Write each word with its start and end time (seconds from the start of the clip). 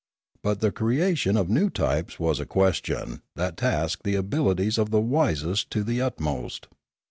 But 0.41 0.61
the 0.61 0.71
creation 0.71 1.37
of 1.37 1.47
new 1.47 1.69
types 1.69 2.19
was 2.19 2.39
a 2.39 2.45
question 2.47 3.21
that 3.35 3.55
tasked 3.55 4.01
the 4.01 4.15
abilities 4.15 4.79
of 4.79 4.89
the 4.89 4.99
wisest 4.99 5.69
to 5.73 5.83
the 5.83 6.01
utmost. 6.01 6.67